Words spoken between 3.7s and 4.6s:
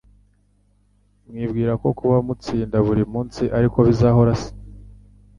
bizahora se